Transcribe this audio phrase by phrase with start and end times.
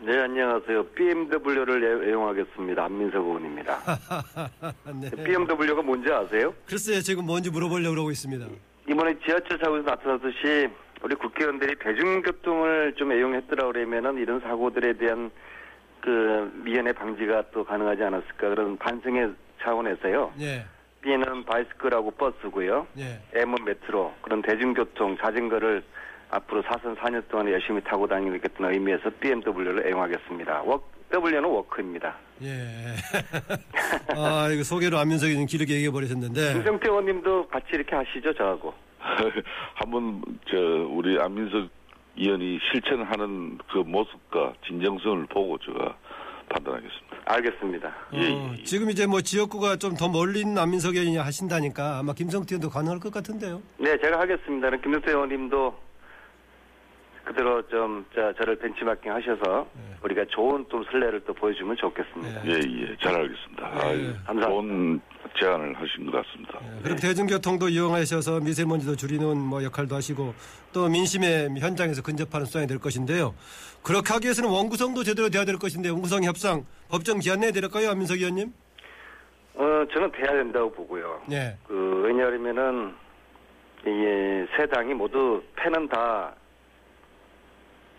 [0.00, 0.84] 네, 안녕하세요.
[0.88, 2.84] BMW를 애용하겠습니다.
[2.84, 3.78] 안민석 의원입니다.
[5.00, 5.10] 네.
[5.24, 6.52] BMW가 뭔지 아세요?
[6.66, 8.46] 글쎄요, 지금 뭔지 물어보려고 그러고 있습니다.
[8.88, 10.68] 이번에 지하철 사고에서 나타났듯이
[11.02, 15.30] 우리 국회의원들이 대중교통을 좀 애용했더라 그러면은 이런 사고들에 대한
[16.02, 19.32] 그 미연의 방지가 또 가능하지 않았을까 그런 반성의
[19.62, 20.32] 차원에서요.
[20.40, 20.64] 예,
[21.00, 22.86] B는 바이스클하고 버스고요.
[22.98, 23.20] 예.
[23.32, 25.82] M은 메트로 그런 대중교통 자전거를
[26.30, 30.62] 앞으로 4선 4년 동안 열심히 타고 다니겠다는 의미에서 BMW를 애용하겠습니다.
[30.62, 32.16] 워, W는 워크입니다.
[32.42, 32.94] 예.
[34.16, 36.54] 아, 이거 소개로 안민석이 좀 길게 얘기해 버리셨는데.
[36.54, 38.74] 김성태 의원님도 같이 이렇게 하시죠, 저하고.
[39.74, 40.56] 한번 저
[40.90, 41.68] 우리 안민석
[42.18, 45.96] 의원이 실천하는 그 모습과 진정성을 보고 제가
[46.48, 47.16] 판단하겠습니다.
[47.26, 47.88] 알겠습니다.
[47.88, 48.62] 어, 예, 예.
[48.64, 53.12] 지금 이제 뭐 지역구가 좀 더 멀린 안민석 의원이 하신다니까 아마 김성태 의원도 가능할 것
[53.12, 53.62] 같은데요.
[53.78, 54.70] 네, 제가 하겠습니다.
[54.70, 55.85] 김성태 의원님도
[57.36, 59.68] 그대로 좀 저, 저를 벤치마킹 하셔서
[60.02, 62.46] 우리가 좋은 또 선례를 또 보여주면 좋겠습니다.
[62.46, 63.70] 예, 예, 잘 알겠습니다.
[63.74, 64.48] 아유, 감사합니다.
[64.48, 65.00] 좋은
[65.38, 66.58] 제안을 하신 것 같습니다.
[66.62, 70.32] 예, 그리고 대중교통도 이용하셔서 미세먼지도 줄이는 뭐 역할도 하시고
[70.72, 73.34] 또 민심의 현장에서 근접하는 수단이 될 것인데요.
[73.82, 78.16] 그렇게 하기 위해서는 원구성도 제대로 돼야 될 것인데 원구성 협상 법정 기한 내에 될까요, 안민석
[78.16, 78.50] 의원님?
[79.56, 81.20] 어, 저는 돼야 된다고 보고요.
[81.32, 81.56] 예.
[81.66, 82.94] 그, 왜냐하면은,
[83.82, 86.34] 이게 세 당이 모두 패는 다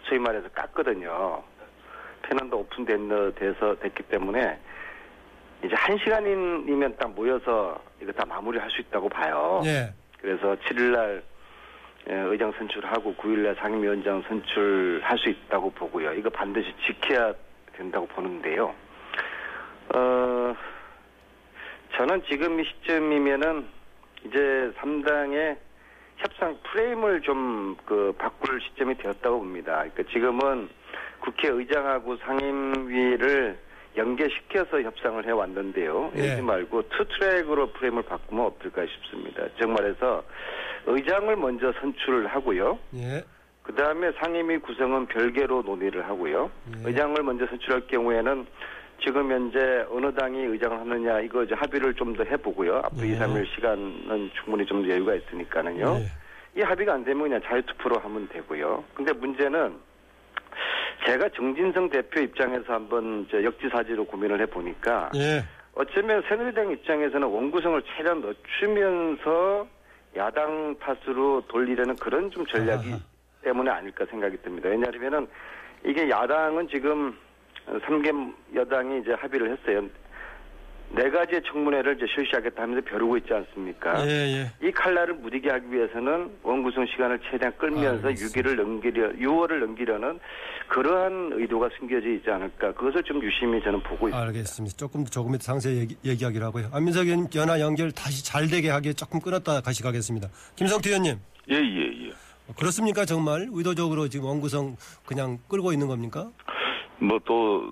[0.08, 1.42] 소위 말해서 깠거든요.
[2.22, 4.60] 다 오픈된, 돼서 됐기 때문에
[5.64, 9.62] 이제 한 시간이면 딱 모여서 이거 다 마무리 할 수 있다고 봐요.
[9.66, 9.94] 예.
[10.22, 11.22] 그래서 7일날
[12.08, 16.14] 의장 선출하고 9일날 상임위원장 선출할 수 있다고 보고요.
[16.14, 17.34] 이거 반드시 지켜야
[17.74, 18.74] 된다고 보는데요.
[19.96, 20.56] 어,
[21.96, 23.68] 저는 지금 이 시점이면은
[24.26, 25.58] 이제 3당의
[26.18, 29.78] 협상 프레임을 좀 그 바꿀 시점이 되었다고 봅니다.
[29.78, 30.70] 그러니까 지금은
[31.20, 33.58] 국회의장하고 상임위를
[33.96, 36.12] 연계시켜서 협상을 해왔는데요.
[36.18, 36.24] 예.
[36.24, 39.48] 이러지 말고 two track으로 프레임을 바꾸면 어떨까 싶습니다.
[39.58, 40.24] 즉 말해서
[40.86, 42.78] 의장을 먼저 선출을 하고요.
[42.96, 43.24] 예.
[43.64, 46.52] 그 다음에 상임위 구성은 별개로 논의를 하고요.
[46.78, 46.90] 예.
[46.90, 48.46] 의장을 먼저 선출할 경우에는
[49.04, 52.78] 지금 현재 어느 당이 의장을 하느냐 이거 이제 합의를 좀 더 해보고요.
[52.86, 53.12] 앞으로 예.
[53.14, 55.98] 2, 3일 시간은 충분히 좀더 여유가 있으니까는요.
[56.00, 56.60] 예.
[56.60, 58.84] 이 합의가 안 되면 그냥 자유투표로 하면 되고요.
[58.96, 59.76] 근데 문제는
[61.06, 65.44] 제가 정진성 대표 입장에서 한번 저 역지사지로 고민을 해보니까 예.
[65.76, 69.68] 어쩌면 새누리당 입장에서는 원구성을 최대한 늦추면서
[70.16, 73.00] 야당 탓으로 돌리려는 그런 좀 전략이 아하.
[73.44, 74.70] 때문에 아닐까 생각이 듭니다.
[74.70, 75.28] 왜냐하면은
[75.86, 77.16] 이게 야당은 지금
[77.68, 79.88] 3개 여당이 이제 합의를 했어요.
[80.90, 84.08] 네 가지의 청문회를 이제 실시하겠다 하면서 벼르고 있지 않습니까?
[84.08, 84.12] 예,
[84.62, 84.66] 예.
[84.66, 88.50] 이 칼날을 무디게 하기 위해서는 원구성 시간을 최대한 끌면서 알겠습니다.
[88.50, 90.18] 6일을 넘기려, 6월을 넘기려는
[90.70, 92.74] 그러한 의도가 숨겨져 있지 않을까.
[92.74, 94.18] 그것을 좀 유심히 저는 보고 있습니다.
[94.18, 94.78] 알겠습니다.
[94.78, 96.70] 조금 더 조금 더 상세히 얘기, 얘기하기로 하고요.
[96.72, 100.30] 안민석 의원님 전화 연결 다시 잘 되게 하기에 조금 끊었다 다시 가겠습니다.
[100.56, 101.18] 김성태 의원님.
[101.50, 102.12] 예, 예, 예.
[102.58, 106.32] 그렇습니까 정말 의도적으로 지금 원구성 그냥 끌고 있는 겁니까?
[107.00, 107.72] 뭐 또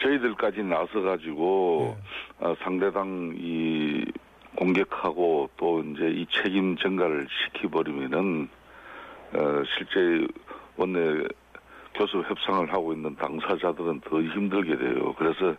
[0.00, 1.96] 저희들까지 나서 가지고
[2.38, 4.04] 어, 상대당 이
[4.56, 8.48] 공격하고 또 이제 이 책임 전가를 시켜버리면은
[9.34, 10.26] 어, 실제
[10.76, 11.26] 원내
[11.94, 15.14] 교섭 협상을 하고 있는 당사자들은 더 힘들게 돼요.
[15.18, 15.56] 그래서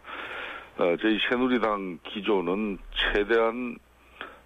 [0.78, 3.78] 어, 저희 새누리당 기조는 최대한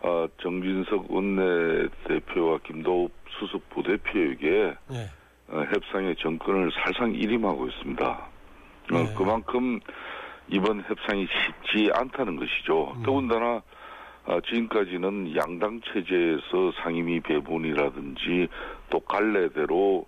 [0.01, 5.09] 어, 정진석 원내대표와 김도읍 수석 부대표에게 예.
[5.53, 8.05] 어, 협상의 정권을 살상 일임하고 있습니다.
[8.05, 8.27] 어,
[8.91, 9.13] 네.
[9.15, 9.79] 그만큼
[10.47, 12.93] 이번 협상이 쉽지 않다는 것이죠.
[12.97, 13.03] 음.
[13.03, 13.61] 더군다나
[14.25, 18.47] 어, 지금까지는 양당 체제에서 상임위 배분이라든지
[18.89, 20.07] 또 갈래대로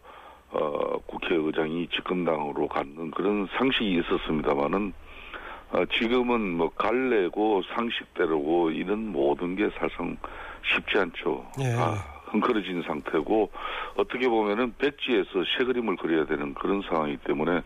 [0.49, 4.93] 어, 국회의장이 집권당으로 갖는 그런 상식이 있었습니다마는
[5.73, 10.17] 어, 지금은 뭐 갈래고 상식대로고 이런 모든 게 사실상
[10.63, 11.45] 쉽지 않죠.
[11.59, 11.73] 예.
[11.77, 13.51] 아, 흥크러진 상태고
[13.95, 17.61] 어떻게 보면은 백지에서 새 그림을 그려야 되는 그런 상황이기 때문에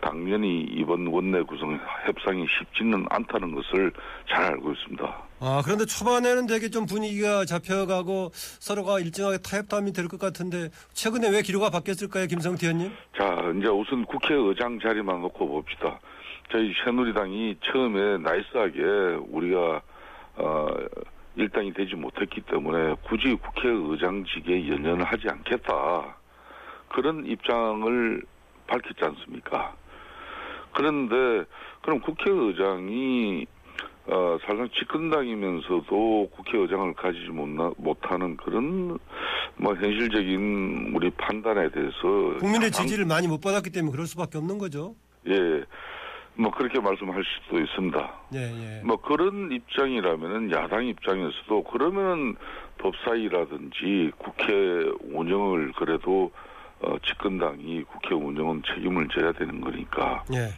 [0.00, 3.90] 당연히 이번 원내 구성 협상이 쉽지는 않다는 것을
[4.28, 5.22] 잘 알고 있습니다.
[5.40, 11.40] 아, 그런데 초반에는 되게 좀 분위기가 잡혀가고 서로가 일정하게 타협담이 될 것 같은데 최근에 왜
[11.42, 12.92] 기류가 바뀌었을까요, 김성태 의원님?
[13.18, 13.24] 자,
[13.58, 15.98] 이제 우선 국회의장 자리만 놓고 봅시다.
[16.52, 18.82] 저희 새누리당이 처음에 나이스하게
[19.30, 19.80] 우리가
[20.36, 20.66] 어,
[21.36, 26.16] 일당이 되지 못했기 때문에 굳이 국회의장직에 연연을 하지 않겠다.
[26.88, 28.22] 그런 입장을
[28.66, 29.74] 밝혔지 않습니까?
[30.72, 31.44] 그런데
[31.82, 33.46] 그럼 국회의장이
[34.06, 38.98] 어, 사실상 집권당이면서도 국회의장을 가지지 못나, 못하는 그런
[39.56, 44.94] 뭐 현실적인 우리 판단에 대해서 국민의 지지를 많이 못 받았기 때문에 그럴 수밖에 없는 거죠.
[45.26, 45.64] 예,
[46.36, 48.14] 뭐 그렇게 말씀할 수도 있습니다.
[48.34, 48.82] 예, 예.
[48.84, 52.36] 뭐 그런 입장이라면은 야당 입장에서도 그러면은
[52.78, 54.52] 법사위라든지 국회
[55.12, 56.32] 운영을 그래도
[56.80, 60.48] 어, 집권당이 국회 운영은 책임을 져야 되는 거니까 예.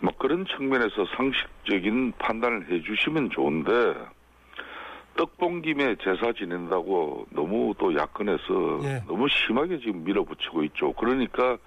[0.00, 3.94] 뭐 그런 측면에서 상식적인 판단을 해주시면 좋은데
[5.16, 9.02] 떡봉 김에 제사 지낸다고 너무 또 야권에서 예.
[9.06, 10.92] 너무 심하게 지금 밀어붙이고 있죠.
[10.94, 11.58] 그러니까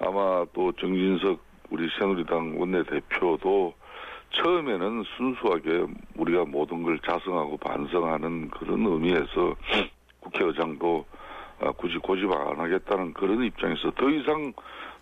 [0.00, 3.72] 아마 또 정진석 우리 새누리당 원내대표도
[4.34, 5.86] 처음에는 순수하게
[6.16, 9.56] 우리가 모든 걸 자성하고 반성하는 그런 의미에서
[10.20, 11.04] 국회의장도
[11.60, 14.52] 아, 굳이 고집 안 하겠다는 그런 입장에서 더 이상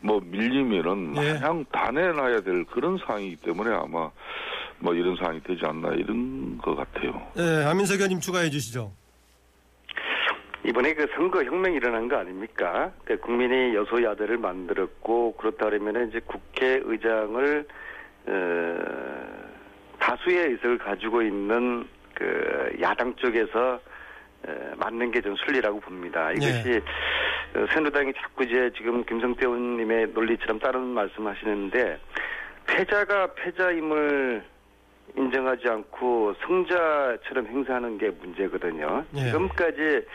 [0.01, 1.33] 뭐 밀리면은 예.
[1.35, 4.11] 그냥 다 내놔야 될 그런 상황이기 때문에 아마
[4.79, 7.21] 뭐 이런 상황이 되지 않나 이런 것 같아요.
[7.37, 8.93] 예, 안민석 의원님 추가해 주시죠.
[10.65, 12.93] 이번에 그 선거 혁명이 일어난 거 아닙니까?
[13.05, 17.67] 그 국민이 여소야대를 만들었고 그렇다 그러면 이제 국회의장을
[18.27, 18.79] 어,
[19.99, 23.81] 다수의 의석을 가지고 있는 그 야당 쪽에서
[24.47, 26.31] 에, 맞는 게좀 순리라고 봅니다.
[26.33, 26.81] 이것이
[27.57, 31.99] 어, 새누리당이 자꾸 이제 지금 김성태 의원님의 논리처럼 다른 말씀하시는데
[32.67, 34.45] 패자가 패자임을
[35.17, 39.05] 인정하지 않고 성자처럼 행사하는 게 문제거든요.
[39.15, 39.25] 예.
[39.27, 40.07] 지금까지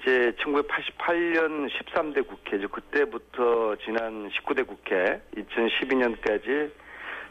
[0.00, 2.68] 이제 1988년 13대 국회죠.
[2.68, 6.70] 그때부터 지난 19대 국회 2012년까지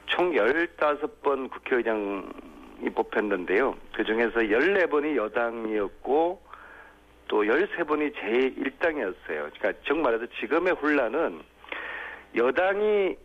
[0.08, 3.76] 총 15번 국회의장이 뽑혔는데요.
[3.94, 6.42] 그 중에서 14번이 여당이었고
[7.28, 9.16] 또 13번이 제1당이었어요.
[9.26, 11.42] 그러니까 정 말해서 지금의 혼란은
[12.36, 13.16] 여당이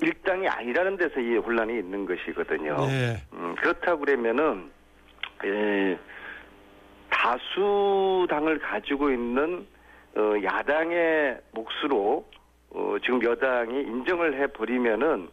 [0.00, 2.76] 일당이 아니라는 데서 이 혼란이 있는 것이거든요.
[2.88, 3.22] 예.
[3.32, 4.70] 음, 그렇다고 그러면은
[5.44, 5.96] 에,
[7.10, 9.66] 다수당을 가지고 있는
[10.16, 12.28] 어, 야당의 몫으로
[12.70, 15.28] 어, 지금 여당이 인정을 해 버리면은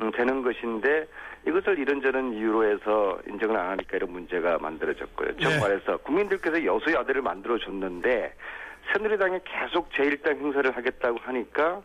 [0.00, 1.06] 음, 되는 것인데
[1.46, 5.36] 이것을 이런저런 이유로 해서 인정을 안 하니까 이런 문제가 만들어졌고요.
[5.38, 5.60] 즉 네.
[5.60, 8.34] 말해서 국민들께서 여소야대를 만들어 줬는데
[8.92, 11.82] 새누리당이 계속 제1당 행사를 하겠다고 하니까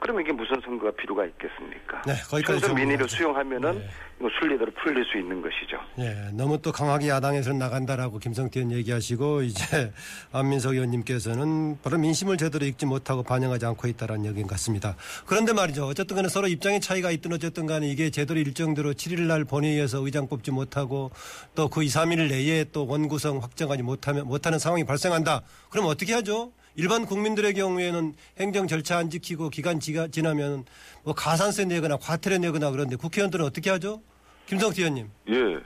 [0.00, 2.02] 그러면 이게 무슨 선거가 필요가 있겠습니까?
[2.06, 3.08] 네, 거기까지 좀 민의를.
[3.08, 3.88] 수용하면은 네.
[4.18, 5.78] 이거 순리대로 풀릴 수 있는 것이죠.
[5.98, 9.92] 예, 너무 또 강하게 야당에서는 나간다라고 김성태 의원 얘기하시고 이제
[10.32, 14.96] 안민석 의원님께서는 바로 민심을 제대로 읽지 못하고 반영하지 않고 있다는 얘기인 것 같습니다.
[15.26, 15.86] 그런데 말이죠.
[15.86, 20.28] 어쨌든 간에 서로 입장의 차이가 있든 어쨌든 간에 이게 제대로 일정대로 7일 날 본회의에서 의장
[20.28, 21.10] 뽑지 못하고
[21.54, 25.42] 또 그 2, 3일 내에 또 원구성 확정하지 못하면 못하는 상황이 발생한다.
[25.70, 26.52] 그럼 어떻게 하죠?
[26.76, 30.64] 일반 국민들의 경우에는 행정 절차 안 지키고 기간 지가 지나면
[31.04, 34.00] 뭐 가산세 내거나 과태료 내거나 그런데 국회의원들은 어떻게 하죠?
[34.46, 35.10] 김성태 의원님.
[35.28, 35.58] 예.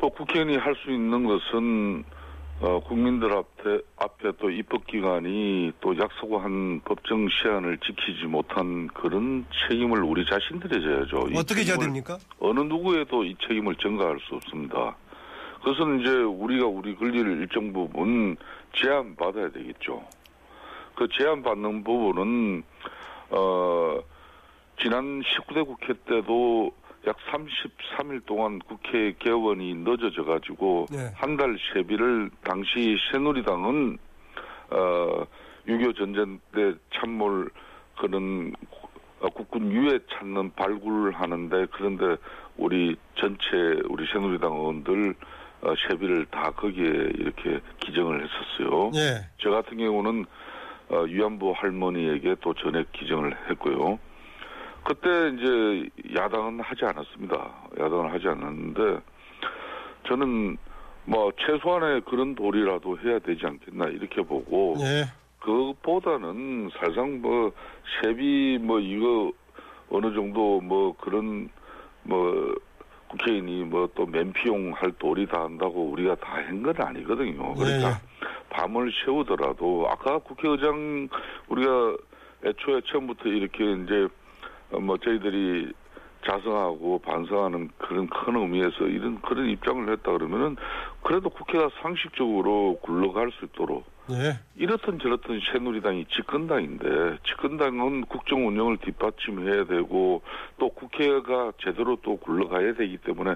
[0.00, 2.04] 뭐 국회의원이 할 수 있는 것은
[2.60, 10.26] 어, 국민들 앞에, 앞에 또 입법기관이 또 약속한 법정 시한을 지키지 못한 그런 책임을 우리
[10.26, 11.28] 자신들이 져야죠.
[11.30, 12.18] 이 어떻게 져야 됩니까?
[12.40, 14.96] 어느 누구에도 이 책임을 전가할 수 없습니다.
[15.60, 18.36] 그것은 이제 우리가 우리 권리를 일정 부분
[18.72, 20.02] 제한 받아야 되겠죠.
[20.94, 22.62] 그 제한 받는 부분은
[23.30, 24.00] 어
[24.80, 26.72] 지난 19대 국회 때도
[27.06, 31.10] 약 33일 동안 국회 개원이 늦어져 가지고 네.
[31.14, 33.98] 한달 세비를 당시 새누리당은
[34.70, 35.24] 어
[35.66, 37.50] 6.25 전쟁 때 참몰
[37.98, 38.52] 그런
[39.20, 42.16] 어, 국군 유해 찾는 발굴을 하는데 그런데
[42.56, 45.14] 우리 전체 우리 새누리당 의원들
[45.62, 48.90] 어, 세비를 다 거기에 이렇게 기증을 했었어요.
[48.94, 49.26] 예.
[49.38, 50.24] 저 같은 경우는
[50.90, 53.98] 어, 위안부 할머니에게 또 전액 기증을 했고요.
[54.84, 57.52] 그때 이제 야당은 하지 않았습니다.
[57.78, 59.00] 야당은 하지 않았는데
[60.06, 60.56] 저는
[61.04, 65.04] 뭐 최소한의 그런 도리라도 해야 되지 않겠나 이렇게 보고 예.
[65.40, 67.52] 그것보다는 사실상 뭐
[68.00, 69.32] 세비 뭐 이거
[69.90, 71.48] 어느 정도 뭐 그런
[72.02, 72.54] 뭐
[73.08, 77.54] 국회의원이 뭐 또 맨피용 할 도리 다 한다고 우리가 다 한 건 아니거든요.
[77.54, 77.96] 그러니까 예, 예.
[78.50, 81.08] 밤을 새우더라도 아까 국회의장
[81.48, 81.96] 우리가
[82.44, 84.08] 애초에 처음부터 이렇게 이제
[84.70, 85.72] 어, 뭐 저희들이
[86.28, 90.56] 자성하고 반성하는 그런 큰 의미에서 이런 그런 입장을 했다 그러면은
[91.02, 94.38] 그래도 국회가 상식적으로 굴러갈 수 있도록 예.
[94.56, 100.22] 이렇든 저렇든 새누리당이 집권당인데 집권당은 국정 운영을 뒷받침해야 되고
[100.58, 103.34] 또 국회가 제대로 또 굴러가야 되기 때문에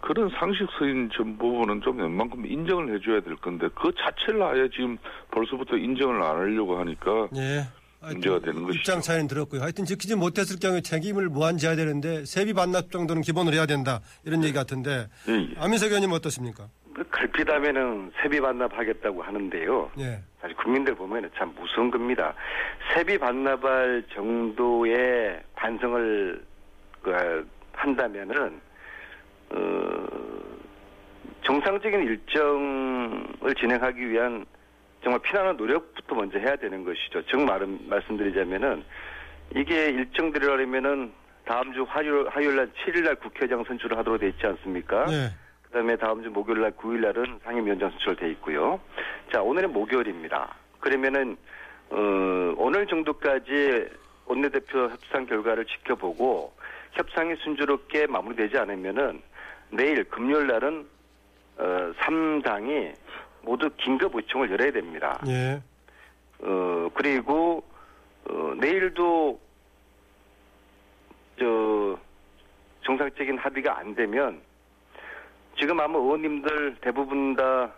[0.00, 4.96] 그런 상식적인 좀 부분은 좀 웬만큼 인정을 해줘야 될 건데 그 자체를 아예 지금
[5.30, 7.64] 벌써부터 인정을 안 하려고 하니까 예.
[8.00, 8.78] 문제가 되는 것이죠.
[8.78, 9.62] 입장 차이는 들었고요.
[9.62, 14.52] 하여튼 지키지 못했을 경우에 책임을 무한지해야 되는데 세비 반납 정도는 기본으로 해야 된다 이런 얘기
[14.52, 15.48] 같은데 예, 예.
[15.58, 16.68] 안민석 의원님 어떻습니까?
[16.94, 19.90] 그 갈피다면은 세비 반납하겠다고 하는데요.
[20.00, 20.20] 예.
[20.40, 22.34] 사실 국민들 보면 참 무서운 겁니다.
[22.94, 26.44] 세비 반납할 정도의 반성을
[27.02, 28.60] 그, 한다면은
[29.50, 30.06] 어,
[31.44, 34.44] 정상적인 일정을 진행하기 위한
[35.08, 37.22] 정말 피난한 노력부터 먼저 해야 되는 것이죠.
[37.28, 38.84] 정 말은 말씀드리자면은
[39.56, 41.12] 이게 일정대로라면은
[41.46, 45.06] 다음 주 화요일, 화요일 날 7일 날 국회의장 선출을 하도록 돼 있지 않습니까?
[45.08, 45.30] 예.
[45.62, 48.78] 그다음에 다음 주 목요일 날 9일 날은 상임위원장 선출 돼 있고요.
[49.32, 50.54] 자 오늘은 목요일입니다.
[50.80, 51.38] 그러면은
[51.88, 53.88] 어, 오늘 정도까지
[54.26, 56.52] 원내대표 협상 결과를 지켜보고
[56.92, 59.22] 협상이 순조롭게 마무리되지 않으면은
[59.70, 60.86] 내일 금요일 날은
[61.56, 62.92] 어, 3당이
[63.42, 65.20] 모두 긴급 의총을 열어야 됩니다.
[65.26, 65.60] 예.
[66.40, 67.62] 어, 그리고,
[68.28, 69.40] 어, 내일도,
[71.38, 71.98] 저,
[72.84, 74.40] 정상적인 합의가 안 되면,
[75.58, 77.72] 지금 아마 의원님들 대부분 다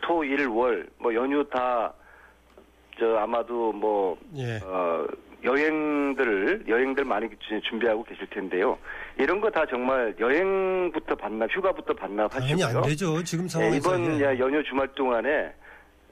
[0.00, 1.92] 토, 일, 월, 뭐 연휴 다,
[2.98, 4.58] 저, 아마도 뭐, 예.
[4.62, 5.06] 어,
[5.46, 8.76] 여행들, 여행들 많이 주- 준비하고 계실 텐데요.
[9.18, 12.58] 이런 거 다 정말 여행부터 반납, 휴가부터 반납하시고요.
[12.58, 13.22] 당연히 안 되죠.
[13.22, 13.76] 지금 예, 상황에서.
[13.76, 14.24] 이번 예.
[14.24, 15.30] 야, 연휴 주말 동안에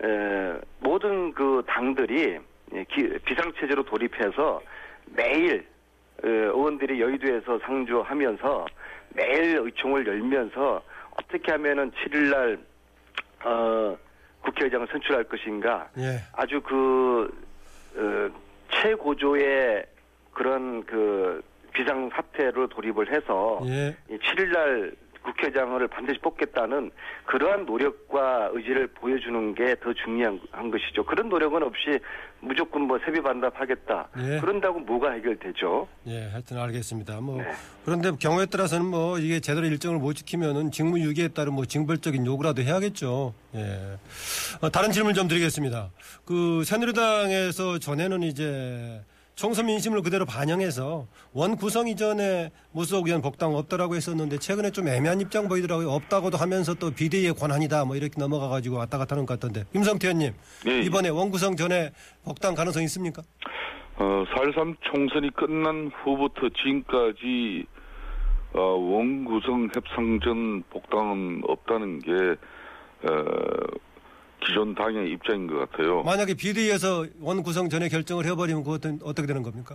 [0.02, 2.38] 에, 모든 그 당들이
[2.74, 4.62] 예, 기- 비상체제로 돌입해서
[5.14, 5.66] 매일
[6.22, 8.66] 어, 의원들이 여의도에서 상주하면서
[9.14, 10.82] 매일 의총을 열면서
[11.18, 12.58] 어떻게 하면은 7일날
[13.44, 13.96] 어,
[14.42, 16.20] 국회의장을 선출할 것인가 예.
[16.32, 17.30] 아주 그
[17.96, 19.86] 어, 최고조의
[20.32, 21.42] 그런 그
[21.72, 23.96] 비상 사태로 돌입을 해서 예.
[24.08, 24.94] 이 7일날
[25.24, 26.90] 국회의장을 반드시 뽑겠다는
[27.26, 31.04] 그러한 노력과 의지를 보여주는 게 더 중요한 한 것이죠.
[31.04, 31.98] 그런 노력은 없이
[32.40, 34.08] 무조건 뭐 세비 반납하겠다.
[34.18, 34.40] 예.
[34.40, 35.88] 그런다고 뭐가 해결되죠?
[36.06, 37.20] 예, 하여튼 알겠습니다.
[37.20, 37.50] 뭐 네.
[37.84, 43.34] 그런데 경우에 따라서는 뭐 이게 제대로 일정을 못 지키면은 직무유기에 따른 뭐 징벌적인 요구라도 해야겠죠.
[43.56, 43.96] 예.
[44.60, 45.90] 어, 다른 질문 좀 드리겠습니다.
[46.24, 49.00] 그 새누리당에서 전에는 이제
[49.34, 55.20] 총선 민심을 그대로 반영해서 원 구성 이전에 무소속 의원 복당 없다라고 했었는데 최근에 좀 애매한
[55.20, 55.90] 입장 보이더라고요.
[55.90, 59.64] 없다고도 하면서 또 비대위의 권한이다 뭐 이렇게 넘어가 가지고 왔다 갔다 하는 것 같던데.
[59.72, 60.34] 김성태 의원님
[60.68, 60.80] 예, 예.
[60.82, 61.90] 이번에 원 구성 전에
[62.24, 63.22] 복당 가능성 있습니까?
[63.96, 67.66] 어, 4.13 총선이 끝난 후부터 지금까지
[68.54, 72.12] 어, 원 구성 협상전 복당은 없다는 게
[73.02, 73.14] 어,
[74.46, 76.02] 기존 당의 입장인 것 같아요.
[76.02, 79.74] 만약에 비대위에서 원 구성 전에 결정을 해버리면 그것은 어떻게 되는 겁니까?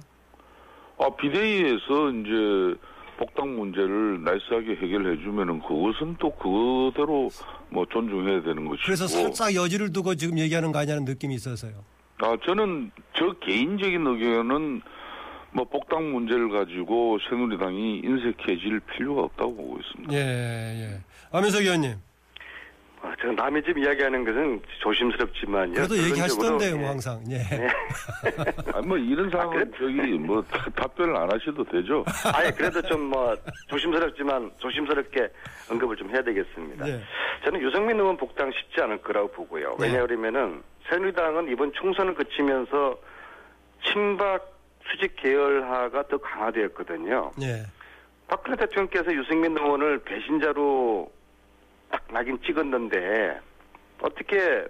[0.99, 2.79] 아, 비대위에서 이제
[3.17, 7.29] 복당 문제를 nice하게 해결해 주면은 그것은 또 그대로
[7.69, 8.85] 뭐 존중해야 되는 것이고.
[8.85, 11.73] 그래서 살짝 여지를 두고 지금 얘기하는 거 아니냐는 느낌이 있어서요.
[12.19, 14.81] 아, 저는 저 개인적인 의견은
[15.51, 20.13] 뭐 복당 문제를 가지고 새누리당이 인색해질 필요가 없다고 보고 있습니다.
[20.13, 21.01] 예, 예.
[21.31, 21.95] 아민석 의원님.
[23.19, 25.73] 아, 제가 남의 집 이야기하는 것은 조심스럽지만요.
[25.73, 26.79] 그래도 얘기하시던데요, 예.
[26.79, 27.21] 뭐 항상.
[27.29, 27.39] 예.
[28.73, 30.41] 아, 뭐 이런 상황은 저기 뭐
[30.75, 32.03] 답변을 안 하셔도 되죠.
[32.33, 33.35] 아니 그래도 좀 뭐
[33.67, 35.29] 조심스럽지만 조심스럽게
[35.71, 36.85] 언급을 좀 해야 되겠습니다.
[36.85, 37.01] 네.
[37.43, 39.75] 저는 유승민 의원 복당 쉽지 않을 거라고 보고요.
[39.79, 39.87] 네.
[39.87, 42.97] 왜냐하면은 새누리당은 이번 총선을 거치면서
[43.83, 44.45] 친박
[44.91, 47.31] 수직 계열화가 더 강화되었거든요.
[47.41, 47.63] 예.
[48.27, 51.11] 박근혜 대통령께서 유승민 의원을 배신자로
[51.91, 53.39] 딱 낙인 찍었는데
[54.01, 54.65] 어떻게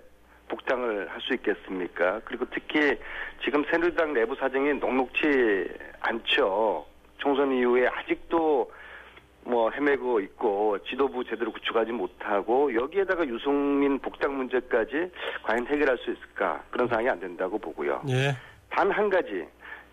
[0.47, 2.21] 복당을 할 수 있겠습니까?
[2.25, 2.97] 그리고 특히
[3.43, 6.85] 지금 새누리당 내부 사정이 녹록치 않죠.
[7.17, 8.71] 총선 이후에 아직도
[9.43, 15.11] 뭐 헤매고 있고 지도부 제대로 구축하지 못하고 여기에다가 유승민 복당 문제까지
[15.43, 18.01] 과연 해결할 수 있을까 그런 상황이 안 된다고 보고요.
[18.09, 18.35] 예.
[18.69, 19.45] 단 한 가지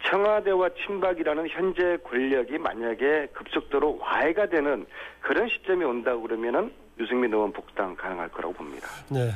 [0.05, 4.87] 청와대와 친박이라는 현재 권력이 만약에 급속도로 와해가 되는
[5.21, 8.89] 그런 시점이 온다고 그러면은 유승민 의원 복당 가능할 거라고 봅니다.
[9.11, 9.31] 네.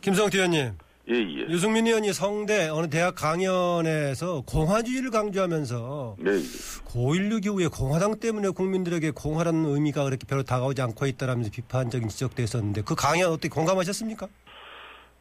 [0.00, 0.72] 김성태 의원님.
[1.08, 1.40] 예, 예.
[1.48, 6.36] 유승민 의원이 성대 어느 대학 강연에서 공화주의를 강조하면서 네, 예.
[6.36, 12.82] 고1 이후에 공화당 때문에 국민들에게 공화라는 의미가 그렇게 별로 다가오지 않고 있다라면서 비판적인 지적도 했었는데
[12.82, 14.28] 그 강연 어떻게 공감하셨습니까?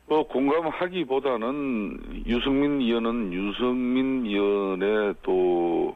[0.05, 5.95] 뭐 공감하기보다는 유승민 의원은 유승민 의원의 또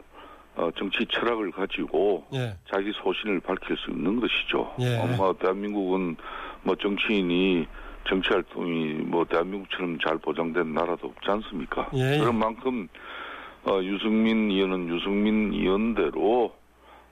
[0.55, 2.55] 어, 정치 철학을 가지고 예.
[2.71, 4.73] 자기 소신을 밝힐 수 있는 것이죠.
[4.79, 4.97] 예.
[4.97, 6.15] 어, 뭐 대한민국은
[6.63, 7.67] 뭐 정치인이
[8.07, 11.89] 정치 활동이 뭐 대한민국처럼 잘 보장된 나라도 없지 않습니까?
[11.95, 12.19] 예, 예.
[12.19, 12.87] 그런 만큼
[13.67, 16.55] 어, 유승민 의원은 유승민 의원대로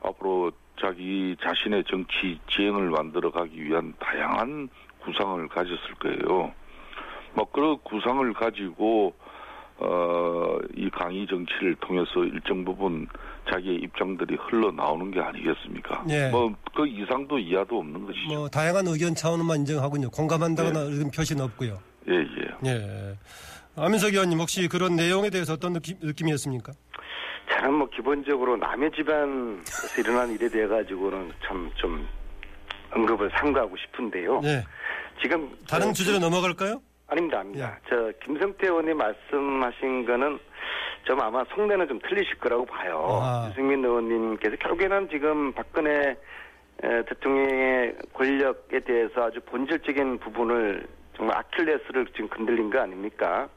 [0.01, 4.69] 앞으로 자기 자신의 정치 지형을 만들어 가기 위한 다양한
[5.01, 6.53] 구상을 가졌을 거예요.
[7.33, 9.13] 뭐 그런 구상을 가지고
[9.77, 13.07] 어, 이 강의 정치를 통해서 일정 부분
[13.51, 16.05] 자기의 입장들이 흘러나오는 게 아니겠습니까?
[16.09, 16.29] 예.
[16.29, 18.27] 뭐그 이상도 이하도 없는 것이죠.
[18.29, 20.09] 뭐 다양한 의견 차원만 인정하군요.
[20.11, 20.91] 공감한다거나 네.
[20.91, 21.79] 의견 표시는 없고요.
[22.09, 22.69] 예, 예.
[22.69, 23.17] 예.
[23.75, 26.71] 안민석 의원님 혹시 그런 내용에 대해서 어떤 느낌, 느낌이었습니까?
[27.51, 32.07] 저는 뭐 기본적으로 남의 집안에서 일어난 일에 대해 가지고는 참 좀
[32.91, 34.41] 언급을 삼가하고 싶은데요.
[34.43, 34.63] 예.
[35.21, 36.79] 지금 다른 저- 주제로 넘어갈까요?
[37.13, 37.77] 아닙니다, 아닙니다.
[37.77, 37.89] 예.
[37.89, 40.39] 저 김성태 의원님 말씀하신 거는
[41.03, 43.19] 좀 아마 속내는 좀 틀리실 거라고 봐요.
[43.21, 43.47] 아.
[43.49, 46.17] 유승민 의원님께서 결국에는 지금 박근혜
[46.83, 53.47] 에, 대통령의 권력에 대해서 아주 본질적인 부분을 정말 아킬레스를 지금 건들린 거 아닙니까?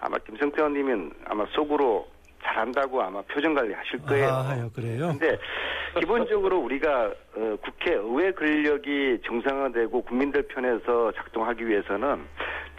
[0.00, 2.08] 아마 김성태 의원님은 아마 속으로
[2.42, 4.26] 잘한다고 아마 표정 관리 하실 거예요.
[4.28, 5.08] 아, 그래요?
[5.08, 5.38] 근데
[6.00, 12.24] 기본적으로 우리가 어, 국회 의회 권력이 정상화되고 국민들 편에서 작동하기 위해서는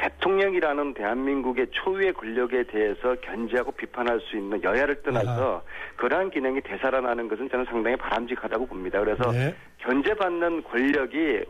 [0.03, 5.63] 대통령이라는 대한민국의 초유의 권력에 대해서 견제하고 비판할 수 있는 여야를 떠나서
[5.95, 8.99] 그러한 기능이 되살아나는 것은 저는 상당히 바람직하다고 봅니다.
[8.99, 9.55] 그래서 네.
[9.79, 11.43] 견제받는 권력이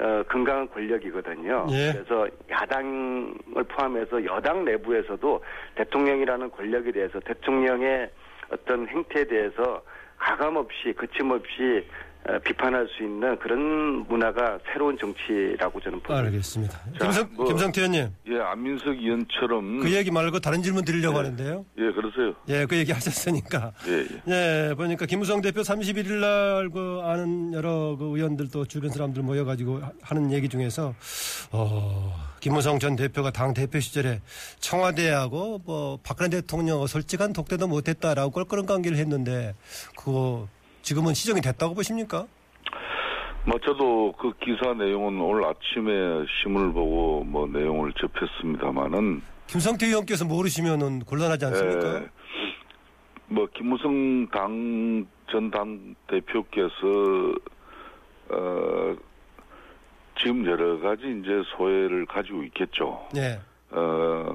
[0.00, 1.66] 어, 건강한 권력이거든요.
[1.70, 1.92] 예.
[1.92, 8.08] 그래서 야당을 포함해서 여당 내부에서도 대통령이라는 권력에 대해서 대통령의
[8.52, 9.82] 어떤 행태에 대해서
[10.16, 12.07] 가감 없이 거침없이 어,
[12.44, 16.26] 비판할 수 있는 그런 문화가 새로운 정치라고 저는 봅니다.
[16.26, 16.78] 알겠습니다.
[16.98, 21.24] 자, 김성, 뭐- 김성태 의원님, 예, 안민석 의원처럼 그 얘기 말고 다른 질문 드리려고 네.
[21.24, 21.64] 하는데요.
[21.78, 22.34] 예, 그러세요.
[22.48, 23.72] 예, 그 얘기 하셨으니까.
[23.88, 24.68] 예, 예.
[24.70, 29.78] 예, 보니까 김우성 대표 31일 날 그 아는 여러 그 의원들 또 주변 사람들 모여가지고
[29.78, 30.94] 하- 하는 얘기 중에서
[31.50, 34.20] 어, 김우성 전 대표가 당 대표 시절에
[34.60, 39.54] 청와대하고 뭐 박근혜 대통령 솔직한 독대도 못했다라고 껄끄런 관계를 했는데
[39.96, 40.46] 그거
[40.88, 42.26] 지금은 시정이 됐다고 보십니까?
[43.44, 51.00] 뭐 저도 그 기사 내용은 오늘 아침에 신문을 보고 뭐 내용을 접했습니다마는 김성태 의원께서 모르시면은
[51.00, 51.96] 곤란하지 않습니까?
[52.00, 52.06] 예,
[53.26, 57.34] 뭐 김무성 당 전 당 대표께서
[58.30, 58.96] 어
[60.22, 63.06] 지금 여러 가지 이제 소회를 가지고 있겠죠.
[63.14, 63.38] 예.
[63.72, 64.34] 어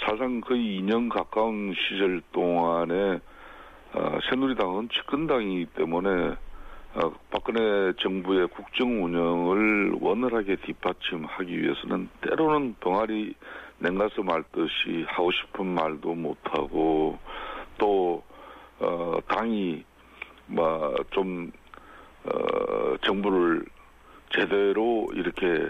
[0.00, 3.20] 사실상 거의 2년 가까운 시절 동안에
[3.94, 6.34] 어, 새누리당은 집권당이기 때문에
[6.94, 13.34] 어, 박근혜 정부의 국정 운영을 원활하게 뒷받침하기 위해서는 때로는 병아리
[13.78, 17.18] 냉가서 말듯이 하고 싶은 말도 못하고
[17.78, 18.24] 또
[18.80, 19.84] 어, 당이
[20.46, 21.52] 뭐좀
[22.24, 23.64] 어, 정부를
[24.30, 25.68] 제대로 이렇게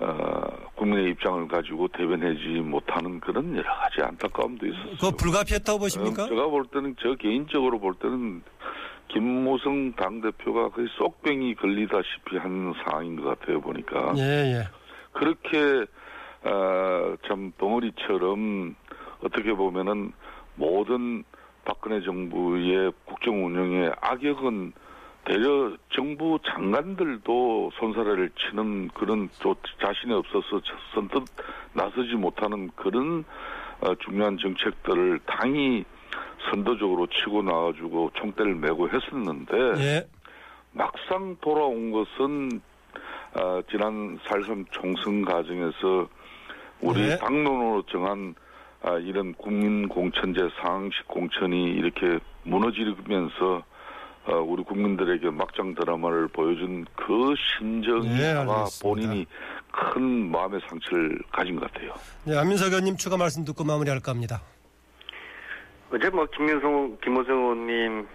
[0.00, 4.90] 어, 국민의 입장을 가지고 대변하지 못하는 그런 여러 가지 안타까움도 있었어요.
[4.96, 6.24] 그거 불가피했다고 보십니까?
[6.24, 8.42] 음, 제가 볼 때는 저 개인적으로 볼 때는
[9.08, 14.68] 김무성 당 대표가 거의 쏙병이 걸리다시피 한 상황인 것 같아요 보니까 예, 예.
[15.12, 15.86] 그렇게
[16.42, 18.74] 어, 참 덩어리처럼
[19.22, 20.12] 어떻게 보면은
[20.56, 21.22] 모든
[21.64, 24.72] 박근혜 정부의 국정 운영에 악역은
[25.24, 30.60] 대려 정부 장관들도 손사래를 치는 그런 또 자신이 없어서
[30.94, 31.24] 선뜻
[31.72, 33.24] 나서지 못하는 그런
[33.80, 35.84] 어, 중요한 정책들을 당이
[36.50, 40.06] 선도적으로 치고 나와주고 총대를 메고 했었는데 예.
[40.72, 42.60] 막상 돌아온 것은
[43.40, 46.08] 어, 지난 4.3 총선 과정에서
[46.80, 47.18] 우리 네.
[47.18, 48.34] 당론으로 정한
[48.82, 53.62] 아, 이런 국민 공천제 상식 공천이 이렇게 무너지면서
[54.26, 58.64] 어, 우리 국민들에게 막장 드라마를 보여준 그 심정이 네, 아마.
[58.82, 59.26] 본인이
[59.70, 61.92] 큰 마음의 상처를 가진 것 같아요.
[62.24, 64.40] 네, 안민석 의원님 추가 말씀 듣고 마무리할까 합니다.
[65.92, 68.06] 어제 뭐 김민성, 김호성 의원님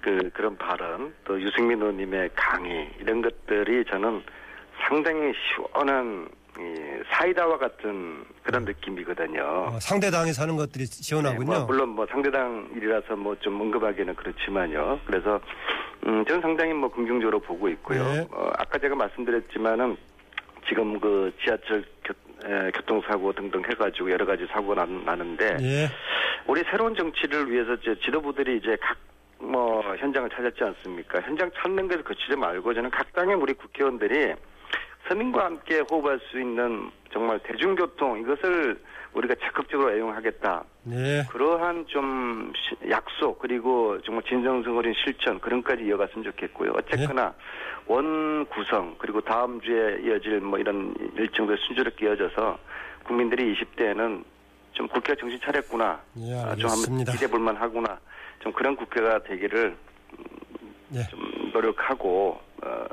[0.00, 4.22] 그 그런 발언, 또 유승민 의원님의 강의 이런 것들이 저는
[4.88, 9.42] 상당히 시원한 이 사이다와 같은 그런 느낌이거든요.
[9.42, 11.52] 어, 상대 당에 사는 것들이 시원하군요.
[11.52, 15.00] 네, 뭐 물론 뭐 상대당 일이라서 뭐 좀 언급하기는 그렇지만요.
[15.06, 15.40] 그래서
[16.06, 18.04] 음 저는 상당히 뭐 긍정적으로 보고 있고요.
[18.04, 18.26] 네.
[18.30, 19.96] 어, 아까 제가 말씀드렸지만은
[20.68, 22.12] 지금 그 지하철 교,
[22.48, 25.88] 에, 교통사고 등등 해가지고 여러 가지 사고가 나, 나는데 예.
[26.46, 28.96] 우리 새로운 정치를 위해서 이제 지도부들이 이제 각
[29.42, 31.20] 뭐 현장을 찾았지 않습니까?
[31.22, 34.34] 현장 찾는 것을 거치지 말고 저는 각 당의 우리 국회의원들이
[35.08, 38.80] 서민과 함께 호흡할 수 있는 정말 대중교통 이것을
[39.14, 40.64] 우리가 적극적으로 애용하겠다.
[40.84, 41.22] 네.
[41.30, 46.72] 그러한 좀 시- 약속 그리고 정말 진정성 어린 실천 그런까지 이어갔으면 좋겠고요.
[46.76, 47.34] 어쨌거나
[47.86, 52.58] 원 구성 그리고 다음 주에 이어질 뭐 이런 일정들 순조롭게 이어져서
[53.04, 54.24] 국민들이 20대에는
[54.72, 56.00] 좀 국회가 정신 차렸구나.
[56.18, 57.12] 예, 아, 좀 한번 알겠습니다.
[57.12, 57.98] 기대 볼만 하구나.
[58.40, 59.76] 좀 그런 국회가 되기를
[60.88, 61.00] 네.
[61.10, 62.84] 좀 노력하고 어,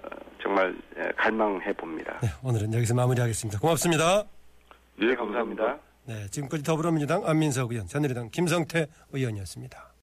[0.59, 2.19] 정말 예, 갈망해 봅니다.
[2.21, 3.59] 네, 오늘은 여기서 마무리하겠습니다.
[3.59, 4.23] 고맙습니다.
[5.01, 5.77] 예, 네, 감사합니다.
[6.05, 9.93] 네, 지금까지 더불어민주당 안민석 의원, 새누리당 김성태 의원이었습니다.